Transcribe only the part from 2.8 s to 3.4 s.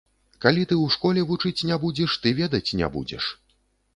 не будзеш.